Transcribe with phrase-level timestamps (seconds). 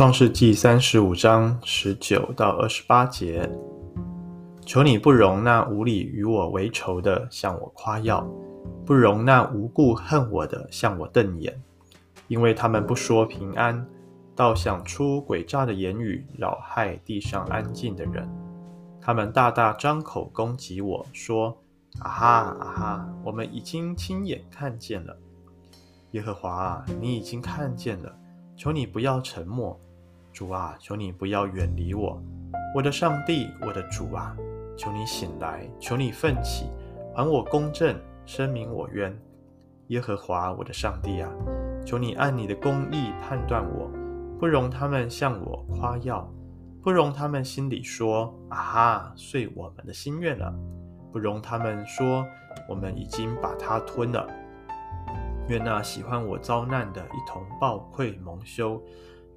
[0.00, 3.46] 创世记三十五章十九到二十八节，
[4.64, 8.26] 求你不容那无理与我为仇的向我夸耀，
[8.86, 11.54] 不容那无故恨我的向我瞪眼，
[12.28, 13.86] 因为他们不说平安，
[14.34, 18.26] 倒想出诡诈的言语，扰害地上安静的人。
[19.02, 21.54] 他们大大张口攻击我说
[22.00, 22.26] ：“啊哈
[22.58, 25.14] 啊哈，我们已经亲眼看见了。
[26.12, 28.10] 耶和华啊，你已经看见了。”
[28.56, 29.80] 求你不要沉默，
[30.40, 32.18] 主啊，求你不要远离我，
[32.74, 34.34] 我的上帝，我的主啊，
[34.74, 36.64] 求你醒来，求你奋起，
[37.14, 37.94] 还我公正，
[38.24, 39.14] 申明我冤。
[39.88, 41.30] 耶和华我的上帝啊，
[41.84, 43.90] 求你按你的公义判断我，
[44.38, 46.26] 不容他们向我夸耀，
[46.82, 50.50] 不容他们心里说啊哈，遂我们的心愿了，
[51.12, 52.26] 不容他们说
[52.66, 54.26] 我们已经把他吞了。
[55.48, 58.80] 愿那喜欢我遭难的，一同抱愧蒙羞；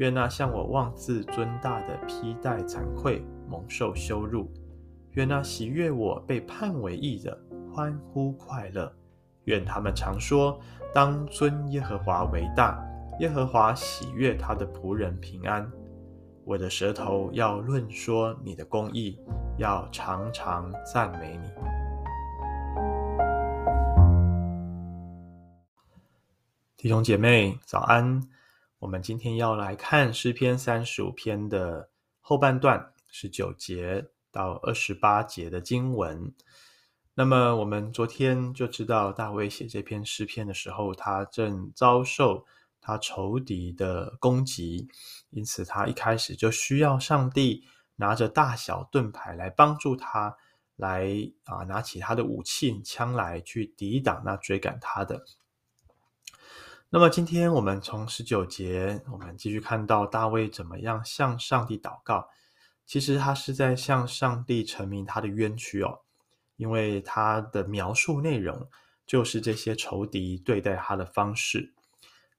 [0.00, 4.50] 愿那向我妄自尊大的，披戴惭愧，蒙受羞辱；
[5.12, 7.38] 愿那喜悦我被判为义的，
[7.70, 8.90] 欢呼快乐。
[9.44, 10.58] 愿他们常说：
[10.94, 12.82] 当尊耶和华为大，
[13.18, 15.70] 耶和华喜悦他的仆人平安。
[16.46, 19.18] 我的舌头要论说你的公义，
[19.58, 21.50] 要常常赞美你。
[26.78, 28.22] 弟兄姐妹，早安！
[28.80, 36.32] 我们今天要来看诗篇三十五篇的后半段，十九节到二十八节的经文。
[37.12, 42.46] 那么，我们昨天就知道，大卫写这篇诗篇的时候，他正遭受
[42.80, 44.88] 他仇敌的攻击，
[45.28, 47.62] 因此他一开始就需要上帝
[47.96, 50.34] 拿着大小盾牌来帮助他，
[50.76, 51.06] 来
[51.44, 55.22] 啊拿起他的武器枪来去抵挡那追赶他的。
[56.92, 62.28] 那么今天我们从十九节，我们继续看到大卫怎么样向上帝祷告。
[62.84, 66.00] 其实他是在向上帝陈明他的冤屈哦，
[66.56, 68.68] 因为他的描述内容
[69.06, 71.72] 就是这些仇敌对待他的方式。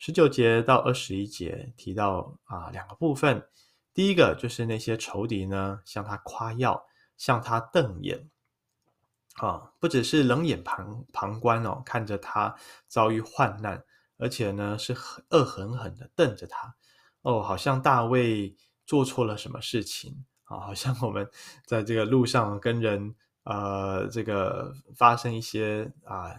[0.00, 3.46] 十九节到二十一节提到啊两个部分，
[3.94, 6.84] 第一个就是那些仇敌呢向他夸耀，
[7.16, 8.28] 向他瞪眼，
[9.36, 12.56] 啊，不只是冷眼旁旁观哦，看着他
[12.88, 13.84] 遭遇患难。
[14.20, 14.94] 而且呢，是
[15.30, 16.74] 恶狠狠的瞪着他，
[17.22, 18.54] 哦，好像大卫
[18.86, 21.28] 做错了什么事情啊，好像我们
[21.66, 23.14] 在这个路上跟人
[23.44, 26.38] 呃，这个发生一些啊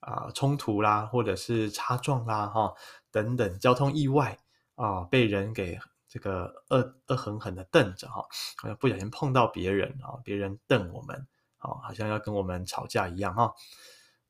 [0.00, 2.74] 啊冲突啦，或者是擦撞啦，哈、
[3.12, 4.36] 等等交通意外
[4.74, 8.26] 啊，被人给这个恶恶狠狠的瞪着哈，
[8.60, 13.54] 好像不小心碰到别人啊，别人瞪我们，啊，好像要跟我们吵架一样哈。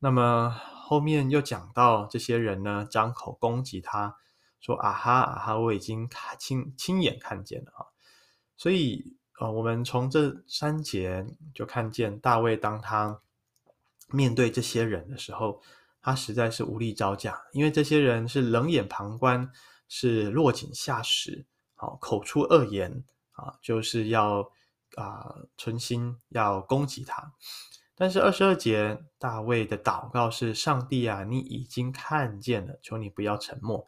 [0.03, 4.17] 那么后面又讲到这些人呢，张口攻击他，
[4.59, 7.87] 说啊哈啊哈，我已经看亲亲眼看见了啊。
[8.57, 13.21] 所以呃，我们从这三节就看见大卫，当他
[14.09, 15.63] 面对这些人的时候，
[16.01, 19.53] 他实在是无力招架，因为这些人是冷眼旁观，
[19.87, 24.51] 是落井下石，好，口出恶言啊，就是要
[24.97, 27.33] 啊存心要攻击他。
[28.01, 33.87] 但是二十二节，大卫的祷告是：上帝啊，你已经看见了，求你不要沉默。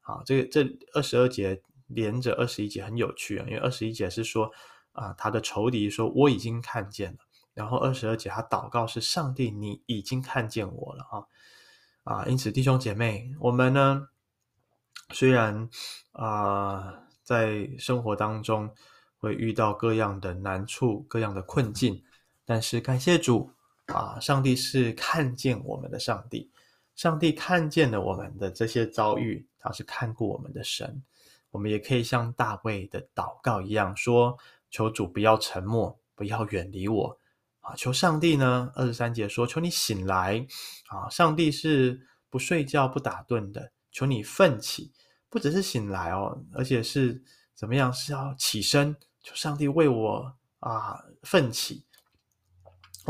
[0.00, 4.50] 好，这个这二十二节连着二十一节很有趣啊，因为二十一节是说
[4.92, 7.18] 啊，他的仇敌说我已经看见了，
[7.52, 12.24] 然后二十二节他祷告是：上帝，你已经看见我了啊啊！
[12.24, 14.08] 因此弟兄姐妹，我们呢，
[15.10, 15.68] 虽然
[16.12, 18.74] 啊在生活当中
[19.18, 22.02] 会遇到各样的难处、各样的困境。
[22.50, 23.48] 但是感谢主
[23.86, 26.50] 啊，上帝是看见我们的上帝，
[26.96, 31.00] 上帝看见了我们的这些遭遇，他是看顾我们的神。
[31.52, 34.36] 我们也可以像大卫的祷告一样说：
[34.68, 37.16] 求主不要沉默，不要远离我
[37.60, 37.76] 啊！
[37.76, 40.44] 求上帝呢，二十三节说：求你醒来
[40.88, 41.08] 啊！
[41.08, 44.92] 上帝是不睡觉、不打盹的，求你奋起，
[45.28, 47.22] 不只是醒来哦，而且是
[47.54, 47.92] 怎么样？
[47.92, 51.84] 是要起身，求上帝为我啊奋起。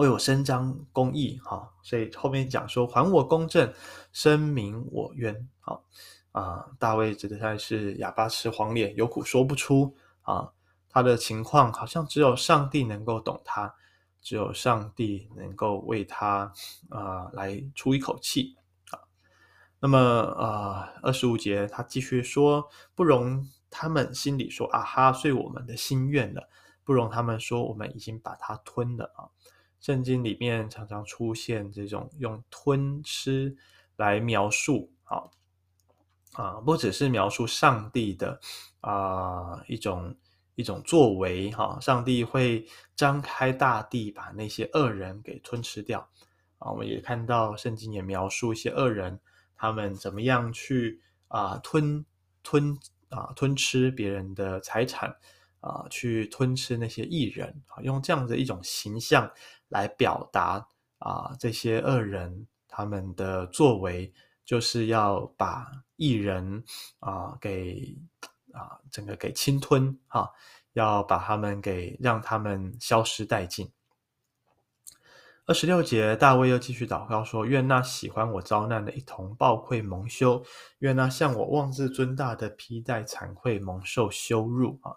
[0.00, 3.72] 为我伸张公义，哈，所以后面讲说，还我公正，
[4.12, 5.84] 申明我冤，好
[6.32, 6.66] 啊。
[6.78, 10.50] 大卫实在是哑巴吃黄连，有苦说不出啊。
[10.88, 13.72] 他的情况好像只有上帝能够懂他，
[14.20, 16.52] 只有上帝能够为他
[16.88, 18.56] 啊来出一口气
[18.90, 18.98] 啊。
[19.78, 26.48] 那么啊，二十五节他继续说，不容他们心里说啊哈，遂我们的心愿了，
[26.82, 29.30] 不容他们说我们已经把它吞了啊。
[29.80, 33.56] 圣经里面常常出现这种用吞吃
[33.96, 35.24] 来描述，啊，
[36.34, 38.38] 啊，不只是描述上帝的
[38.80, 40.14] 啊一种
[40.54, 46.08] 一种作为哈，上帝会张开大地，把那些恶人给吞吃掉
[46.58, 46.70] 啊。
[46.70, 49.18] 我们也看到圣经也描述一些恶人，
[49.56, 52.04] 他们怎么样去啊吞
[52.42, 52.78] 吞
[53.08, 55.16] 啊吞吃别人的财产
[55.60, 59.30] 啊，去吞吃那些义人啊，用这样的一种形象
[59.68, 60.66] 来表达
[60.98, 64.12] 啊这些恶人他们的作为。
[64.42, 66.64] 就是要把义人
[66.98, 67.96] 啊给
[68.52, 70.28] 啊整个给侵吞啊，
[70.72, 73.70] 要把他们给让他们消失殆尽。
[75.46, 80.42] 二十六节，大卫又继续祷告说：“愿那喜欢我遭难的一同抱愧蒙羞；
[80.80, 84.96] 愿那向我妄自尊大的披戴惭愧蒙受羞辱。”啊，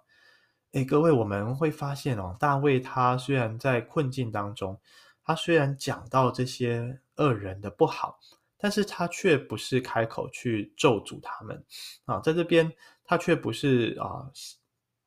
[0.74, 4.80] 诶，各位，我们会发现哦，大卫他虽然在困境当中，
[5.24, 8.20] 他虽然讲到这些恶人的不好。
[8.58, 11.62] 但是他却不是开口去咒诅他们
[12.06, 12.72] 啊，在这边
[13.04, 14.24] 他却不是啊，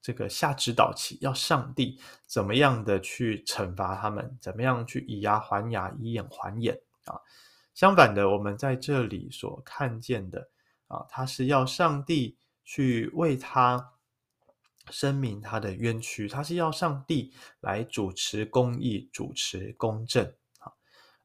[0.02, 7.18] 这个下指导棋，要上帝怎么样的去惩罚他们，怎么样去以牙还牙，以眼还眼啊。
[7.72, 10.46] 相反的，我们在这里所看见的
[10.88, 13.90] 啊，他是要上帝去为他
[14.90, 20.32] 声明他的冤屈，他是要上帝来主持公义，主持公正。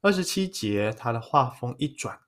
[0.02, 2.19] 二十七节，他的画风一转，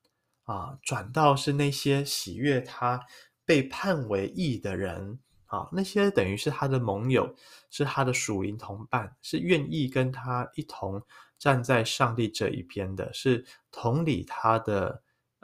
[0.43, 3.03] 啊，转到是那些喜悦他
[3.45, 7.35] 被判为义的人，啊，那些等于是他的盟友，
[7.71, 11.01] 是他的属灵同伴，是愿意跟他一同
[11.39, 15.01] 站在上帝这一边的，是同理他的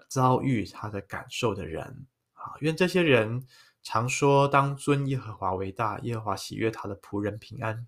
[0.07, 3.44] 遭遇、他的感受的人，啊，愿这些人
[3.83, 7.87] 常说：当尊耶和华为大，耶和华喜悦他的仆人平安。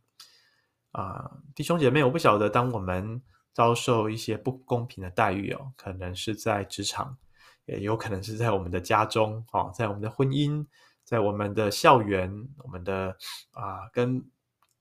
[0.91, 3.21] 啊，弟兄姐妹，我不晓得当我们。
[3.53, 7.17] 遭受一些不公平的待遇哦，可能是在职场，
[7.65, 10.65] 也有可能是在我们的家中哦，在我们的婚姻，
[11.03, 13.17] 在我们的校园，我们的
[13.51, 14.25] 啊跟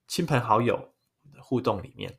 [0.07, 0.93] 亲朋好友
[1.33, 2.17] 的互动里面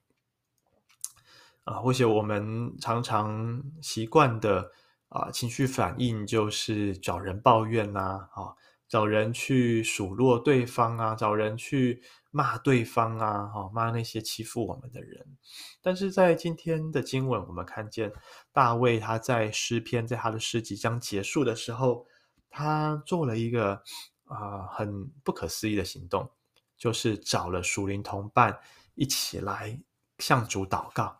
[1.65, 4.71] 啊，或许我们常常习惯的
[5.09, 8.53] 啊情绪反应就是找人抱怨呐，啊，
[8.93, 12.03] 找人去数落对方啊，找人去。
[12.35, 15.37] 骂对方啊，哈，骂那些欺负我们的人。
[15.83, 18.11] 但是在今天的经文，我们看见
[18.53, 22.07] 大卫他在诗篇，在他的诗即将结束的时候，
[22.49, 23.83] 他做了一个
[24.25, 26.27] 啊、很不可思议的行动，
[26.79, 28.59] 就是找了属灵同伴
[28.95, 29.79] 一起来
[30.19, 31.19] 向主祷告，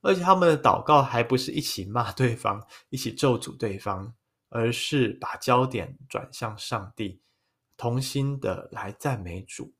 [0.00, 4.14] 而且他们的祷告还不是一起骂对方，一起咒诅对方，
[4.54, 7.20] 而是把焦点转向上帝，
[7.76, 9.74] 同心的来赞美主。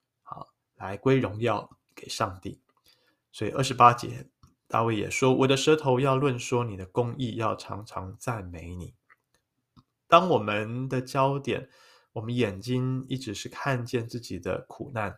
[0.77, 2.61] 来归荣耀给上帝，
[3.31, 4.29] 所以二十八节，
[4.67, 8.93] 大卫也说：“我的舌头要论说你的公义，要常常赞美你。”
[10.09, 11.71] 当我们的焦点，
[12.13, 15.17] 我们眼睛一直是看见自己的苦难，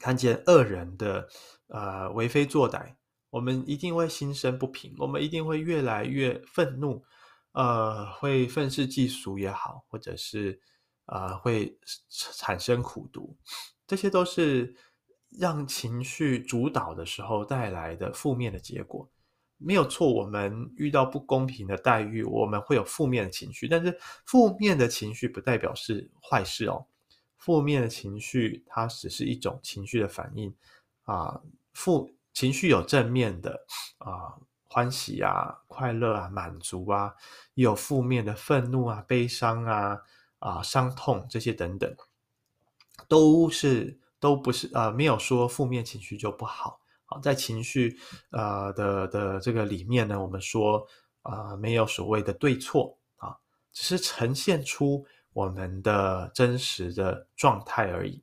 [0.00, 1.28] 看见恶人的
[1.68, 2.94] 呃为非作歹，
[3.28, 7.04] 我们一定会心生不平，我们一定会越来越愤怒，
[7.52, 10.60] 呃，会愤世嫉俗也好，或者是
[11.06, 11.78] 呃会
[12.08, 13.36] 产生苦读。
[13.86, 14.74] 这些都是
[15.30, 19.08] 让情绪主导的时候带来的负面的结果，
[19.58, 20.10] 没有错。
[20.10, 26.86] 我们遇到不公平的待遇，我们会有负面的情绪，但是负面的情绪不代表是坏事哦。
[27.36, 30.54] 负面的情绪它只是一种情绪的反应
[31.02, 31.40] 啊。
[31.72, 33.66] 负情绪有正面的
[33.98, 34.36] 啊，
[34.72, 37.12] 欢喜啊、快乐啊、满足啊，
[37.52, 39.98] 也有负面的愤怒啊、悲伤啊、
[40.38, 41.94] 啊伤痛这些等等。
[43.06, 46.80] 都是都不是呃，没有说负面情绪就不好。
[47.04, 47.98] 好，在情绪
[48.30, 50.86] 呃的的这个里面呢，我们说
[51.20, 53.36] 啊、没有所谓的对错啊，
[53.72, 58.22] 只是呈现出我们的真实的状态而已。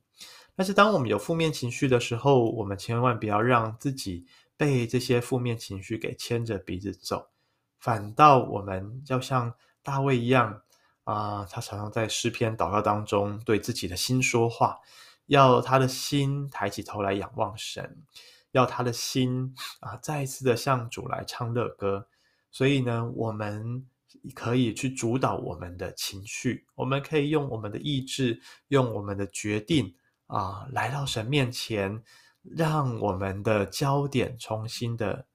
[0.56, 4.26] 但是当我们有负面情绪的时候，我们千万不要让自己
[4.60, 7.30] 被这些负面情绪给牵着鼻子走，
[7.78, 10.60] 反倒我们要像大卫一样。
[11.04, 14.78] 啊，他常常在诗篇祷告当中对自己的心说话，
[15.26, 18.02] 要他的心抬起头来仰望神，
[18.50, 22.06] 要他的心啊再一次的向主来唱乐歌。
[22.50, 23.86] 所以呢，我们
[24.34, 28.38] 可以去主导我们的情绪，我们可以用我们的意志，
[28.68, 29.94] 用我们的决定
[30.26, 32.04] 啊，来到神面前，
[32.42, 35.26] 让我们的焦点重新的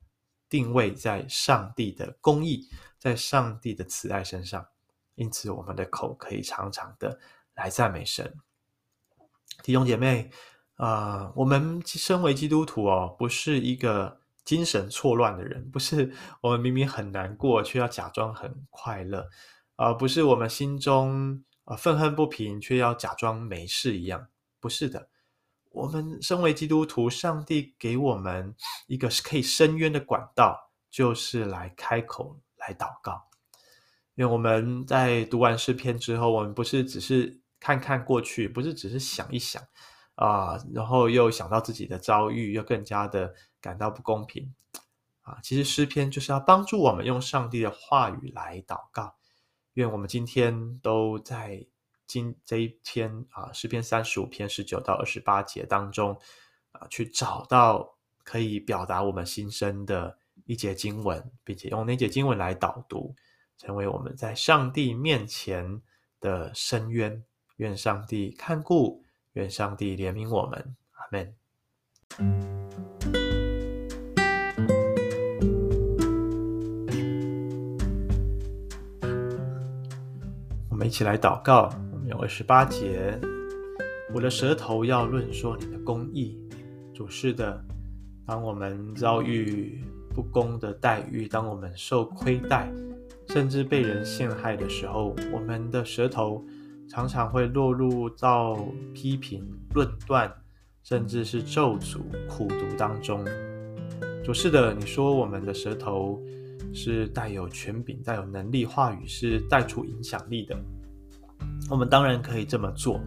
[0.49, 2.67] 定位在上帝的公义，
[2.99, 4.65] 在上帝的慈爱身上。
[5.15, 7.19] 因此，我们的口可以常常的
[7.53, 8.33] 来赞美神。
[9.63, 10.29] 弟兄姐妹，
[10.75, 10.87] 啊、
[11.19, 19.29] 呃，我们身为基督徒哦，不是一个精神错乱的人，不是我们明明很难过，却要假装很快乐。
[19.77, 24.27] 而、不是我们心中啊愤恨不平，却要假装没事一样。
[24.59, 25.09] 不是的，
[25.75, 28.55] 我们身为基督徒，上帝给我们
[28.87, 33.21] 一个可以伸冤的管道，就是来开口来祷告。
[34.15, 39.61] 因为我们在读完诗篇之后，我们不是只是看看过去，不是只是想一想
[40.15, 44.55] 啊、然后又想到自己的遭遇，又更加的感到不公平
[45.23, 45.37] 啊。
[45.43, 49.13] 其实诗篇就是要帮助我们用上帝的话语来祷告。
[49.73, 51.67] 愿我们今天都在
[52.07, 56.17] 今这一篇啊诗篇三十五篇十九到二十八节当中
[56.71, 63.15] 啊，去找到可以表达我们心声的一节经文，并且用那节经文来导读。
[63.57, 65.81] 成为我们在上帝面前
[66.19, 67.23] 的深渊，
[67.55, 71.33] 愿上帝看顾，愿上帝怜悯我们，阿门。
[80.69, 81.69] 我们一起来祷告，
[82.19, 83.19] 二十八节，
[84.13, 86.39] 我的舌头要论说你的公义，
[86.93, 87.63] 主是的，
[88.25, 92.71] 当我们遭遇不公的待遇，当我们受亏待。
[93.29, 96.45] 甚至被人陷害的时候，我们的舌头
[96.87, 98.55] 常常会落入到
[98.93, 99.43] 批评、
[99.73, 100.31] 论断，
[100.83, 103.25] 甚至是咒诅、苦毒当中。
[104.23, 106.21] 主是的，你说我们的舌头
[106.71, 110.55] 是带有权柄、带有能力，话语是带出影响力的。
[111.69, 112.99] 我们当然可以这么做，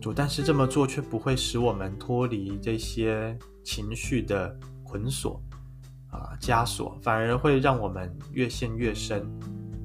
[0.00, 5.40] 主，但是这么做却不会使我们脱离这些情绪的捆锁。
[6.08, 9.26] 啊，枷锁反而会让我们越陷越深。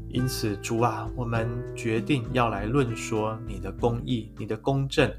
[0.08, 5.12] 因此，主啊，我们决定要来论说你的公义、你的公正。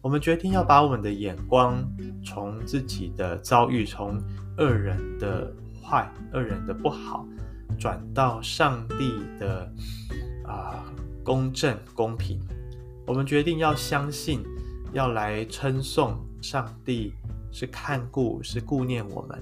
[0.00, 1.80] 我们决定要把我们的眼光
[2.24, 4.20] 从自己的遭遇、从
[4.58, 7.26] 恶人的坏、恶人的不好，
[7.78, 9.72] 转到上帝的
[10.44, 10.84] 啊
[11.24, 12.40] 公正、公平。
[13.06, 14.42] 我们决定要相信，
[14.92, 17.12] 要来称颂上帝
[17.50, 19.38] 是看顾、是顾念我们。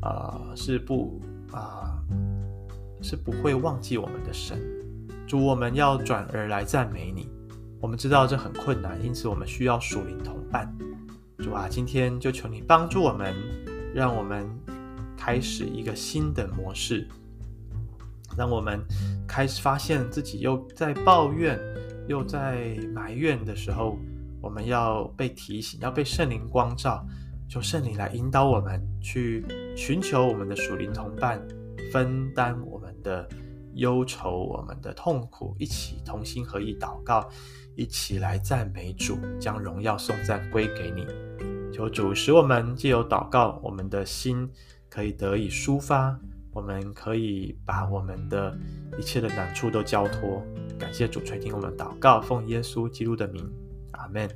[0.00, 4.60] 啊、呃，是不啊、呃，是不会忘记我们的神。
[5.26, 7.28] 主，我们要转而来赞美你。
[7.80, 10.74] 我们知道这很困难，因此我们需要属灵同伴。
[11.38, 13.34] 主啊，今天就求你帮助我们，
[13.94, 14.48] 让我们
[15.16, 17.08] 开始一个新的模式。
[18.36, 18.84] 让我们
[19.26, 21.58] 开始发现自己又在抱怨，
[22.08, 23.98] 又在埋怨的时候，
[24.40, 27.04] 我们要被提醒，要被圣灵光照。
[27.46, 29.44] 求圣灵来引导我们去
[29.76, 31.40] 寻求我们的属灵同伴，
[31.92, 33.28] 分担我们的
[33.74, 37.28] 忧愁、我们的痛苦，一起同心合意祷告，
[37.76, 41.06] 一起来赞美主，将荣耀颂赞归给你。
[41.72, 44.50] 求主使我们借由祷告，我们的心
[44.88, 46.18] 可以得以抒发，
[46.54, 48.56] 我们可以把我们的
[48.96, 50.42] 一切的难处都交托。
[50.78, 53.46] 感谢主垂听我们祷告，奉耶稣基督的名，
[53.90, 54.28] 阿门。